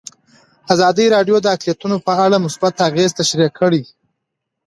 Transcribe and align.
ازادي 0.73 1.05
راډیو 1.15 1.35
د 1.41 1.47
اقلیتونه 1.55 1.95
په 2.05 2.13
اړه 2.25 2.43
مثبت 2.45 2.73
اغېزې 2.87 3.15
تشریح 3.19 3.49
کړي. 3.59 3.81